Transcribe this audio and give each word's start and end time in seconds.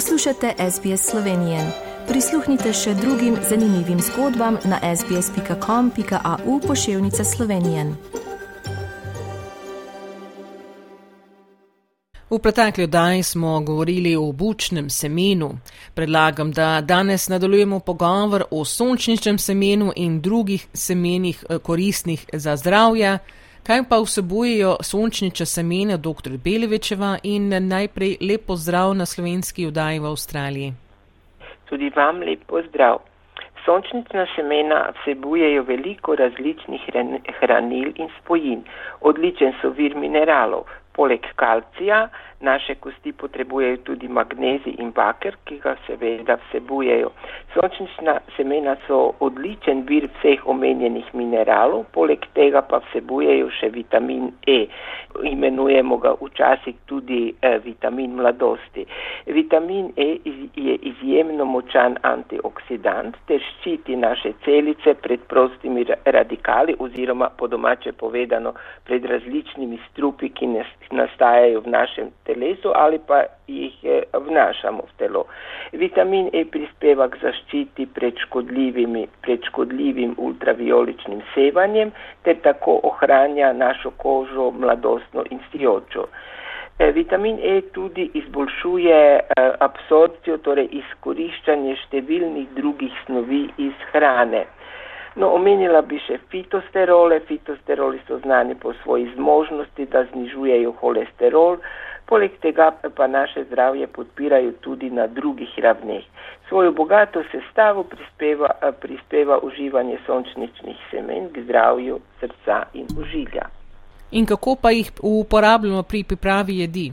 Poslušate 0.00 0.54
SBS 0.70 1.10
Slovenije. 1.10 1.72
Prisluhnite 2.08 2.72
še 2.72 2.94
drugim 2.94 3.34
zanimivim 3.48 3.98
zgodbam 4.00 4.56
na 4.64 4.78
sbsp.com.au 4.96 6.60
pošiljka 6.60 7.24
Slovenije. 7.24 7.84
V 12.30 12.38
pretekli 12.38 12.84
oddaji 12.84 13.22
smo 13.22 13.60
govorili 13.60 14.16
o 14.16 14.32
bučnem 14.32 14.90
semenu. 14.90 15.58
Predlagam, 15.94 16.52
da 16.52 16.80
danes 16.80 17.28
nadaljujemo 17.28 17.80
pogovor 17.80 18.44
o 18.50 18.64
sončničnem 18.64 19.38
semenu 19.38 19.92
in 19.96 20.20
drugih 20.20 20.66
semenih 20.72 21.44
eh, 21.48 21.58
koristnih 21.58 22.24
za 22.32 22.56
zdravje. 22.56 23.18
Kaj 23.66 23.82
pa 23.88 23.96
vsebujejo 24.00 24.76
sončniča 24.82 25.44
semena 25.46 25.96
dr. 25.96 26.32
Belevečeva 26.44 27.18
in 27.22 27.52
najprej 27.68 28.16
lepo 28.20 28.56
zdrav 28.56 28.94
na 28.96 29.06
slovenski 29.06 29.66
vdaji 29.66 29.98
v 29.98 30.06
Avstraliji? 30.06 30.72
Tudi 31.68 31.90
vam 31.96 32.22
lepo 32.24 32.62
zdrav. 32.68 32.98
Sončnična 33.64 34.26
semena 34.34 34.78
vsebujejo 34.96 35.62
veliko 35.68 36.16
različnih 36.16 36.88
hranil 37.40 37.92
in 37.96 38.08
spojin. 38.18 38.64
Odličen 39.00 39.52
so 39.60 39.70
vir 39.76 39.96
mineralov, 39.96 40.64
poleg 41.00 41.24
kalcija, 41.36 42.08
naše 42.40 42.74
kosti 42.74 43.12
potrebujejo 43.12 43.76
tudi 43.76 44.08
magnezij 44.08 44.74
in 44.78 44.90
baker, 44.92 45.36
ki 45.44 45.58
ga 45.64 45.74
seveda 45.86 46.36
vsebujejo. 46.42 47.10
Sončnična 47.54 48.18
semena 48.36 48.76
so 48.86 48.98
odličen 49.20 49.82
vir 49.88 50.08
vseh 50.14 50.46
omenjenih 50.48 51.08
mineralov, 51.14 51.84
poleg 51.92 52.24
tega 52.36 52.62
pa 52.62 52.80
vsebujejo 52.88 53.48
še 53.60 53.70
vitamin 53.74 54.28
E. 54.46 54.58
Imenujemo 55.32 55.96
ga 56.04 56.14
včasih 56.20 56.76
tudi 56.86 57.34
eh, 57.42 57.58
vitamin 57.64 58.14
mladosti. 58.20 58.86
Vitamin 59.26 59.92
E 59.96 60.08
je 60.56 60.76
izjemno 60.92 61.44
močan 61.44 61.96
antioksidant 62.02 63.16
ter 63.26 63.40
ščiti 63.40 63.96
naše 63.96 64.32
celice 64.44 64.94
pred 64.94 65.24
prostimi 65.28 65.84
radikali 66.04 66.76
oziroma 66.78 67.28
po 67.36 67.48
domače 67.48 67.92
povedano 67.92 68.54
pred 68.84 69.04
različnimi 69.04 69.78
strupi, 69.90 70.28
ki 70.28 70.46
nastajajo 70.90 71.60
v 71.60 71.70
našem 71.70 72.10
telesu 72.24 72.72
ali 72.74 72.98
pa 72.98 73.24
jih 73.46 73.74
eh, 73.84 74.02
vnašamo 74.14 74.82
v 74.82 74.92
telo. 74.98 75.24
Vitamin 75.72 76.30
E 76.32 76.44
prispeva 76.44 77.08
k 77.08 77.20
zaščiti 77.22 77.86
pred, 77.94 78.18
pred 79.22 79.44
škodljivim 79.50 80.14
ultravioličnim 80.18 81.22
sevanjem 81.34 81.92
ter 82.22 82.36
tako 82.42 82.80
ohranja 82.82 83.52
našo 83.52 83.90
kožo 83.90 84.50
mladostno 84.50 85.24
in 85.30 85.38
sijočo. 85.52 86.06
Eh, 86.78 86.92
vitamin 86.92 87.38
E 87.42 87.60
tudi 87.72 88.10
izboljšuje 88.14 89.00
eh, 89.18 89.50
absorpcijo, 89.60 90.38
torej 90.38 90.68
izkoriščanje 90.72 91.76
številnih 91.76 92.54
drugih 92.56 92.94
snovi 93.04 93.42
iz 93.58 93.74
hrane. 93.92 94.46
No, 95.16 95.34
omenila 95.34 95.82
bi 95.82 95.98
še 95.98 96.18
fitosterole. 96.30 97.20
Fitosteroli 97.26 98.00
so 98.06 98.18
znani 98.22 98.54
po 98.54 98.72
svoji 98.82 99.10
zmožnosti, 99.16 99.86
da 99.90 100.04
znižujejo 100.12 100.72
holesterol, 100.80 101.58
Poleg 102.10 102.32
tega 102.42 102.72
pa 102.96 103.06
naše 103.06 103.44
zdravje 103.44 103.86
podpirajo 103.86 104.52
tudi 104.60 104.90
na 104.90 105.06
drugih 105.06 105.58
ravneh. 105.62 106.02
Svojo 106.48 106.72
bogato 106.72 107.22
sestavo 107.30 107.84
prispeva, 107.84 108.48
prispeva 108.80 109.38
uživanje 109.38 109.98
sončničnih 110.06 110.76
semen 110.90 111.28
k 111.32 111.44
zdravju 111.44 112.00
srca 112.20 112.62
in 112.74 112.86
užilja. 112.98 113.46
In 114.10 114.26
kako 114.26 114.56
pa 114.62 114.70
jih 114.70 114.90
uporabljamo 115.02 115.82
pri 115.82 116.04
pripravi 116.04 116.58
jedi? 116.58 116.92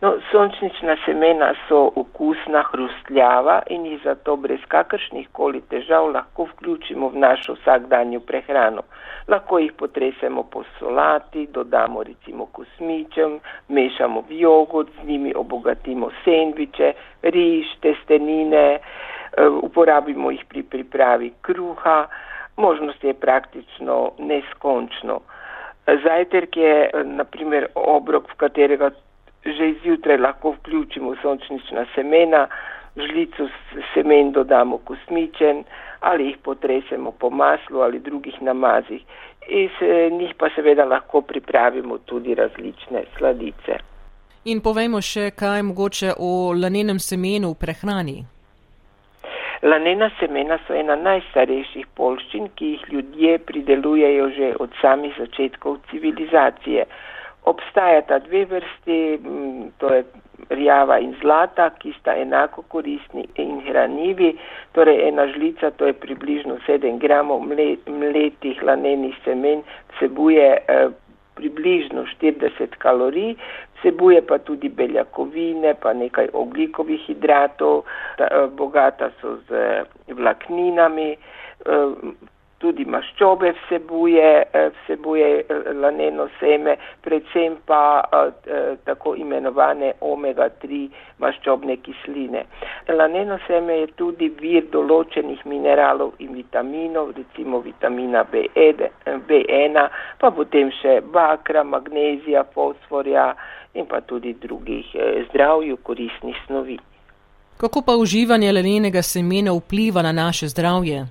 No, 0.00 0.10
sončnična 0.30 0.96
semena 1.04 1.54
so 1.68 1.78
okusna, 1.96 2.62
hrustljava 2.70 3.62
in 3.72 3.86
jih 3.86 4.00
zato 4.04 4.34
brez 4.36 4.60
kakršnih 4.68 5.28
koli 5.32 5.62
težav 5.70 6.10
lahko 6.12 6.44
vključimo 6.50 7.08
v 7.14 7.22
našo 7.22 7.54
vsakdanjo 7.56 8.20
prehrano. 8.20 8.82
Lahko 9.28 9.58
jih 9.58 9.72
potresemo 9.72 10.42
po 10.42 10.64
solati, 10.78 11.46
dodamo 11.46 12.02
recimo 12.02 12.46
kosmičem, 12.52 13.38
mešamo 13.68 14.24
v 14.28 14.40
jogurt, 14.40 14.92
z 15.00 15.06
njimi 15.08 15.32
obogatimo 15.36 16.10
sendviče, 16.24 16.92
riž, 17.22 17.72
testenine, 17.80 18.66
eh, 18.76 19.48
uporabimo 19.62 20.30
jih 20.30 20.44
pri 20.48 20.62
pripravi 20.62 21.32
kruha. 21.40 22.06
Možnost 22.56 23.04
je 23.04 23.14
praktično 23.14 24.12
neskončno. 24.18 25.20
Zajtrk 26.04 26.56
je 26.56 26.76
eh, 26.84 27.04
naprimer 27.04 27.66
obrok, 27.74 28.28
v 28.32 28.36
katerega 28.36 28.90
že 29.52 29.68
izjutraj 29.70 30.18
lahko 30.18 30.50
vključimo 30.50 31.14
sončnična 31.22 31.86
semena, 31.94 32.46
žlico 32.96 33.48
semen 33.94 34.32
dodamo 34.32 34.78
kosmičen 34.78 35.64
ali 36.00 36.26
jih 36.26 36.36
potresemo 36.42 37.10
po 37.10 37.30
maslu 37.30 37.80
ali 37.80 37.98
drugih 37.98 38.42
namazih. 38.42 39.02
Iz 39.48 39.70
njih 40.12 40.34
pa 40.38 40.48
seveda 40.54 40.84
lahko 40.84 41.20
pripravimo 41.20 41.98
tudi 41.98 42.34
različne 42.34 43.04
sladice. 43.18 43.78
In 44.44 44.60
povejmo 44.60 45.00
še 45.02 45.30
kaj 45.30 45.62
mogoče 45.62 46.12
o 46.18 46.52
lanenem 46.54 46.98
semenu 47.02 47.50
v 47.50 47.58
prehrani. 47.60 48.16
Lanena 49.62 50.10
semena 50.20 50.58
so 50.66 50.74
ena 50.76 50.94
najstarejših 50.96 51.86
polščin, 51.98 52.50
ki 52.54 52.66
jih 52.74 52.84
ljudje 52.92 53.38
pridelujejo 53.48 54.28
že 54.36 54.52
od 54.60 54.70
samih 54.80 55.14
začetkov 55.18 55.78
civilizacije 55.90 56.84
obstajata 57.46 58.18
dve 58.18 58.44
vrsti, 58.44 59.18
to 59.78 59.94
je 59.94 60.04
rjava 60.50 60.98
in 60.98 61.14
zlata, 61.20 61.70
ki 61.78 61.94
sta 62.00 62.14
enako 62.18 62.62
koristni 62.68 63.26
in 63.42 63.60
hranljivi. 63.66 64.34
Torej 64.72 65.08
ena 65.08 65.26
žlica, 65.32 65.70
to 65.70 65.86
je 65.86 65.92
približno 65.92 66.58
7 66.66 66.98
gramov 66.98 67.42
mletih 67.86 68.62
lanenih 68.62 69.16
semen, 69.24 69.62
vsebuje 69.96 70.48
eh, 70.56 70.88
približno 71.34 72.06
40 72.20 72.78
kalorij, 72.78 73.34
vsebuje 73.78 74.22
pa 74.26 74.38
tudi 74.38 74.68
beljakovine, 74.68 75.74
pa 75.74 75.92
nekaj 75.92 76.28
oglikovih 76.32 77.00
hidratov, 77.06 77.84
ta, 78.18 78.26
eh, 78.30 78.46
bogata 78.50 79.10
so 79.20 79.38
z 79.48 79.84
vlakninami. 80.08 81.16
Tudi 82.58 82.86
maščobe 82.88 83.50
vsebuje, 83.52 84.28
eh, 84.52 84.70
vsebuje 84.76 85.26
eh, 85.40 85.72
laneno 85.76 86.28
seme, 86.40 86.76
predvsem 87.04 87.58
pa 87.68 88.00
eh, 88.00 88.76
tako 88.84 89.12
imenovane 89.14 89.92
omega-3 90.00 90.88
maščobne 91.20 91.76
kisline. 91.84 92.46
Laneno 92.88 93.36
seme 93.46 93.76
je 93.82 93.90
tudi 94.00 94.30
vir 94.40 94.70
določenih 94.72 95.44
mineralov 95.44 96.14
in 96.24 96.32
vitaminov, 96.32 97.12
recimo 97.18 97.60
vitamina 97.60 98.24
B1, 98.24 98.88
e, 98.96 99.84
pa 100.20 100.30
potem 100.30 100.72
še 100.80 101.02
bakra, 101.12 101.64
magnezija, 101.64 102.46
fosforja 102.54 103.34
in 103.74 103.84
pa 103.84 104.00
tudi 104.00 104.32
drugih 104.40 104.96
zdravju 105.28 105.76
koristnih 105.84 106.40
snovi. 106.46 106.78
Kako 107.60 107.82
pa 107.84 108.00
uživanje 108.00 108.52
lanenega 108.52 109.02
semena 109.02 109.52
vpliva 109.52 110.02
na 110.02 110.12
naše 110.12 110.48
zdravje? 110.48 111.04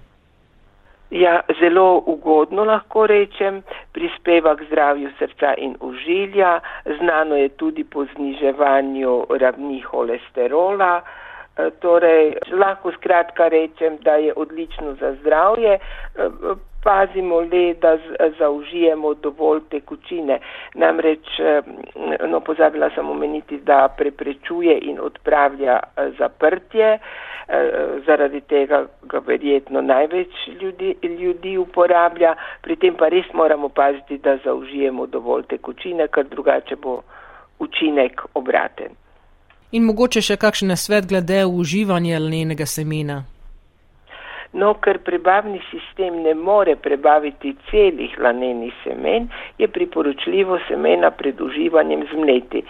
Ja, 1.16 1.42
zelo 1.60 2.04
ugodno 2.12 2.66
lahko 2.68 3.06
rečem, 3.08 3.62
prispeva 3.96 4.52
k 4.56 4.66
zdravju 4.68 5.10
srca 5.20 5.54
in 5.58 5.78
užilja, 5.80 6.60
znano 7.00 7.38
je 7.40 7.50
tudi 7.50 7.84
po 7.84 8.04
zniževanju 8.06 9.14
ravni 9.40 9.80
holesterola, 9.82 10.90
e, 11.00 11.70
torej 11.80 12.34
lahko 12.52 12.92
skratka 12.98 13.48
rečem, 13.48 13.96
da 14.04 14.16
je 14.16 14.34
odlično 14.36 14.96
za 15.00 15.14
zdravje, 15.22 15.78
e, 15.80 16.28
pazimo 16.84 17.40
le, 17.40 17.74
da 17.74 17.96
zaužijemo 18.40 19.14
dovolj 19.14 19.62
tekočine. 19.72 20.40
Namreč, 20.74 21.40
e, 21.40 21.62
no 22.28 22.40
pozabila 22.40 22.90
sem 22.96 23.10
omeniti, 23.10 23.62
da 23.64 23.88
preprečuje 23.88 24.80
in 24.82 25.00
odpravlja 25.00 25.80
zaprtje. 26.20 27.00
Eh, 27.48 28.02
zaradi 28.06 28.42
tega 28.42 28.88
ga 29.02 29.20
verjetno 29.28 29.82
največ 29.82 30.34
ljudi, 30.62 30.96
ljudi 31.04 31.58
uporablja, 31.58 32.34
pri 32.62 32.76
tem 32.76 32.96
pa 32.98 33.10
res 33.14 33.28
moramo 33.34 33.70
paziti, 33.70 34.18
da 34.18 34.38
zaužijemo 34.44 35.06
dovolj 35.06 35.44
tekočine, 35.54 36.08
ker 36.08 36.26
drugače 36.26 36.76
bo 36.76 37.02
učinek 37.60 38.24
obraten. 38.34 38.98
In 39.78 39.86
mogoče 39.86 40.24
še 40.26 40.40
kakšen 40.42 40.74
nasvet 40.74 41.06
glede 41.06 41.44
uživanja 41.46 42.18
lnenega 42.26 42.66
semena? 42.66 43.22
No, 44.58 44.74
ker 44.82 44.98
prebavni 45.06 45.62
sistem 45.70 46.24
ne 46.24 46.34
more 46.34 46.76
prebaviti 46.82 47.54
celih 47.70 48.18
lanenih 48.26 48.74
semen, 48.84 49.30
je 49.62 49.68
priporočljivo 49.68 50.58
semena 50.68 51.12
pred 51.12 51.42
uživanjem 51.42 52.08
zmleti. 52.14 52.66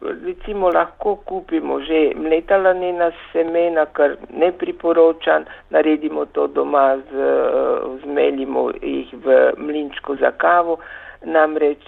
Recimo 0.00 0.70
lahko 0.70 1.16
kupimo 1.16 1.80
že 1.80 2.12
mleta 2.16 2.56
lanena 2.56 3.10
semena, 3.32 3.86
kar 3.86 4.16
ne 4.30 4.52
priporočam, 4.52 5.44
naredimo 5.70 6.24
to 6.26 6.46
doma, 6.46 6.96
z, 7.10 7.12
zmeljimo 8.02 8.70
jih 8.82 9.14
v 9.24 9.52
mlinčku 9.56 10.16
za 10.16 10.30
kavo, 10.30 10.78
namreč 11.24 11.84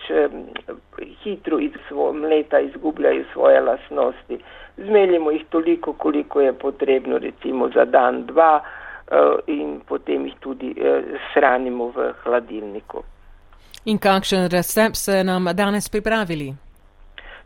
hitro 1.23 1.59
iz 1.59 1.73
mleta 2.15 2.61
izgubljajo 2.61 3.25
svoje 3.33 3.61
lasnosti. 3.61 4.39
Zmeljimo 4.77 5.31
jih 5.31 5.45
toliko, 5.51 5.93
koliko 5.93 6.41
je 6.41 6.53
potrebno, 6.53 7.19
recimo 7.19 7.69
za 7.69 7.85
dan, 7.85 8.27
dva 8.27 8.61
in 9.47 9.81
potem 9.89 10.27
jih 10.27 10.35
tudi 10.41 10.75
shranimo 11.33 11.93
v 11.97 12.13
hladilniku. 12.23 13.03
In 13.85 13.99
kakšen 13.99 14.49
recept 14.53 14.97
ste 14.97 15.25
nam 15.25 15.49
danes 15.55 15.89
pripravili? 15.89 16.68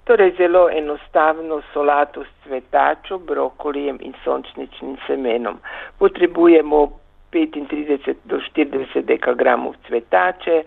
Torej 0.04 0.32
zelo 0.36 0.68
enostavno 0.68 1.62
solato 1.72 2.24
s 2.24 2.30
cvetačo, 2.44 3.18
brokolijem 3.18 3.98
in 4.00 4.14
sončničnim 4.24 4.96
semenom. 5.06 5.60
Potrebujemo 5.98 6.88
35 7.32 8.14
do 8.24 8.36
40 8.36 9.04
dekagramov 9.06 9.74
cvetače, 9.86 10.62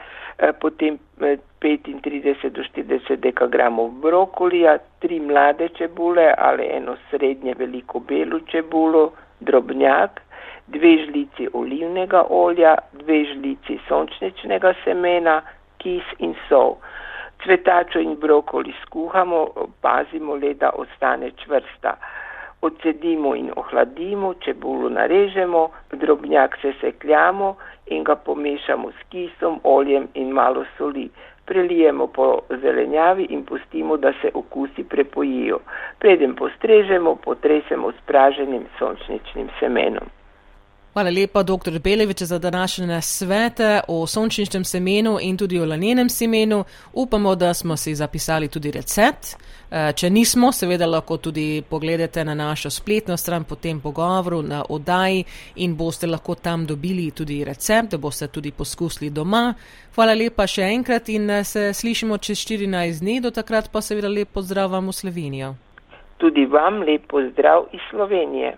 potem 0.62 0.98
35 1.20 2.50
do 2.50 2.62
40 2.64 3.16
dekagramov 3.16 3.90
brokolija, 3.90 4.78
tri 5.00 5.20
mlade 5.20 5.70
čebule 5.70 6.34
ali 6.38 6.70
eno 6.72 6.96
srednje 7.10 7.54
veliko 7.60 8.00
belo 8.00 8.40
čebulo, 8.40 9.12
drobnjak, 9.40 10.22
dve 10.68 10.98
žlici 11.06 11.48
olivnega 11.54 12.24
olja, 12.30 12.76
dve 12.94 13.24
žlici 13.34 13.80
sončničnega 13.88 14.74
semena, 14.84 15.42
kis 15.78 16.04
in 16.18 16.36
sol. 16.50 16.78
Cvetačo 17.46 18.00
in 18.00 18.16
brokoli 18.20 18.74
skuhamo, 18.82 19.48
pazimo 19.82 20.36
le, 20.36 20.54
da 20.54 20.72
ostane 20.74 21.32
čvrsta. 21.32 21.98
Odcedimo 22.62 23.36
in 23.36 23.52
ohladimo, 23.56 24.34
čebulo 24.34 24.90
narežemo, 24.90 25.70
drobnjak 25.92 26.58
se 26.62 26.74
sekljamo 26.82 27.56
in 27.86 28.04
ga 28.04 28.16
pomešamo 28.16 28.92
s 28.92 29.10
kisom, 29.10 29.60
oljem 29.64 30.08
in 30.14 30.30
malo 30.30 30.66
soli. 30.78 31.10
Prelijemo 31.46 32.08
po 32.08 32.42
zelenjavi 32.50 33.28
in 33.30 33.46
pustimo, 33.46 33.98
da 33.98 34.14
se 34.22 34.32
okusi 34.34 34.84
prepojijo. 34.84 35.60
Preden 36.00 36.36
postrežemo, 36.36 37.16
potresemo 37.16 37.92
s 37.92 38.06
praženim 38.06 38.66
sončničnim 38.80 39.50
semenom. 39.60 40.15
Hvala 40.96 41.10
lepa, 41.10 41.44
dr. 41.44 41.80
Belevič, 41.84 42.22
za 42.22 42.40
današnje 42.40 43.02
svete 43.02 43.80
o 43.88 44.08
sončničnem 44.08 44.64
semenu 44.64 45.18
in 45.22 45.38
tudi 45.38 45.60
o 45.60 45.66
lanenem 45.66 46.10
semenu. 46.10 46.64
Upamo, 46.94 47.36
da 47.36 47.54
smo 47.54 47.78
si 47.78 47.96
zapisali 47.96 48.48
tudi 48.48 48.72
recept. 48.72 49.36
Če 49.96 50.10
nismo, 50.10 50.52
seveda 50.52 50.88
lahko 50.88 51.18
tudi 51.18 51.64
pogledate 51.70 52.24
na 52.24 52.34
našo 52.34 52.70
spletno 52.70 53.18
stran 53.18 53.44
po 53.44 53.56
tem 53.56 53.82
pogovoru 53.82 54.42
na 54.42 54.64
oddaji 54.70 55.24
in 55.56 55.76
boste 55.76 56.08
lahko 56.08 56.36
tam 56.36 56.66
dobili 56.66 57.12
tudi 57.12 57.44
recept, 57.44 57.92
da 57.92 57.98
boste 57.98 58.28
tudi 58.28 58.52
poskusili 58.52 59.10
doma. 59.10 59.54
Hvala 59.96 60.14
lepa 60.14 60.48
še 60.48 60.62
enkrat 60.62 61.10
in 61.10 61.44
se 61.44 61.74
slišimo 61.74 62.18
čez 62.18 62.38
14 62.38 63.04
dni, 63.04 63.20
do 63.20 63.32
takrat 63.32 63.68
pa 63.72 63.82
seveda 63.82 64.08
lep 64.08 64.32
pozdrav 64.32 64.72
vam 64.72 64.88
v 64.88 64.94
Slovenijo. 64.94 65.56
Tudi 66.18 66.46
vam 66.46 66.80
lep 66.88 67.12
pozdrav 67.12 67.68
iz 67.74 67.84
Slovenije. 67.92 68.58